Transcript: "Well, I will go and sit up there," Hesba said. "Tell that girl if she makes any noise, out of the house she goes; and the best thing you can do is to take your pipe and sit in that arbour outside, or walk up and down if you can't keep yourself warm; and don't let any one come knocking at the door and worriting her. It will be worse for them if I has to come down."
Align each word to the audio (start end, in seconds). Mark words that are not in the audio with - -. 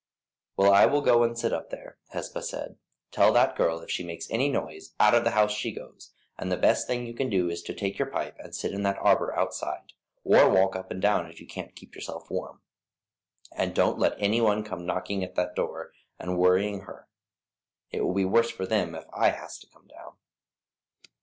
"Well, 0.57 0.73
I 0.73 0.87
will 0.87 1.01
go 1.01 1.21
and 1.21 1.37
sit 1.37 1.53
up 1.53 1.69
there," 1.69 1.99
Hesba 2.11 2.41
said. 2.41 2.77
"Tell 3.11 3.31
that 3.33 3.55
girl 3.55 3.81
if 3.81 3.91
she 3.91 4.03
makes 4.03 4.25
any 4.31 4.49
noise, 4.49 4.95
out 4.99 5.13
of 5.13 5.23
the 5.23 5.29
house 5.37 5.53
she 5.53 5.71
goes; 5.71 6.09
and 6.39 6.51
the 6.51 6.57
best 6.57 6.87
thing 6.87 7.05
you 7.05 7.13
can 7.13 7.29
do 7.29 7.49
is 7.51 7.61
to 7.61 7.73
take 7.75 7.99
your 7.99 8.09
pipe 8.09 8.35
and 8.39 8.55
sit 8.55 8.71
in 8.71 8.81
that 8.81 8.97
arbour 8.99 9.31
outside, 9.37 9.93
or 10.23 10.49
walk 10.49 10.75
up 10.75 10.89
and 10.89 11.03
down 11.03 11.27
if 11.27 11.39
you 11.39 11.45
can't 11.45 11.75
keep 11.75 11.93
yourself 11.93 12.31
warm; 12.31 12.61
and 13.55 13.75
don't 13.75 13.99
let 13.99 14.15
any 14.19 14.41
one 14.41 14.63
come 14.63 14.87
knocking 14.87 15.23
at 15.23 15.35
the 15.35 15.51
door 15.55 15.93
and 16.17 16.39
worriting 16.39 16.79
her. 16.79 17.07
It 17.91 18.01
will 18.03 18.15
be 18.15 18.25
worse 18.25 18.49
for 18.49 18.65
them 18.65 18.95
if 18.95 19.05
I 19.13 19.29
has 19.29 19.59
to 19.59 19.67
come 19.69 19.85
down." 19.85 20.13